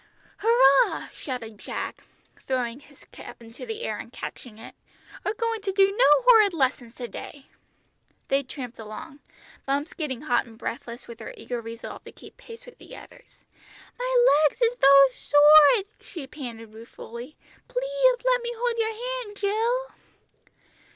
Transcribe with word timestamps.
"Hurrah!" 0.37 1.09
shouted 1.13 1.59
Jack, 1.59 2.03
throwing 2.47 2.79
his 2.79 3.03
cap 3.11 3.39
into 3.39 3.67
the 3.67 3.83
air 3.83 3.99
and 3.99 4.11
catching 4.11 4.57
it; 4.57 4.73
"we're 5.23 5.35
going 5.35 5.61
to 5.61 5.71
do 5.71 5.95
no 5.95 6.05
horrid 6.23 6.55
lessons 6.55 6.95
to 6.95 7.07
day!" 7.07 7.45
They 8.27 8.41
tramped 8.41 8.79
along, 8.79 9.19
Bumps 9.67 9.93
getting 9.93 10.21
hot 10.21 10.47
and 10.47 10.57
breathless 10.57 11.07
with 11.07 11.19
her 11.19 11.35
eager 11.37 11.61
resolve 11.61 12.03
to 12.05 12.11
keep 12.11 12.35
pace 12.35 12.65
with 12.65 12.79
the 12.79 12.95
others. 12.95 13.45
"My 13.99 14.47
legs 14.49 14.59
is 14.59 14.75
so 14.79 15.11
short!" 15.37 15.85
she 16.01 16.25
panted 16.25 16.73
ruefully; 16.73 17.37
"pleath 17.67 18.25
let 18.25 18.41
me 18.41 18.53
hold 18.57 18.79
your 18.79 18.91
hand, 19.23 19.37
Jill." 19.37 19.91